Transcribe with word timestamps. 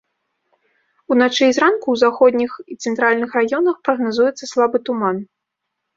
Уначы 1.15 1.43
і 1.51 1.55
зранку 1.57 1.87
ў 1.93 1.97
заходніх 2.03 2.51
і 2.73 2.77
цэнтральных 2.87 3.37
раёнах 3.41 3.75
прагназуецца 3.89 4.43
слабы 4.55 4.77
туман. 4.89 5.17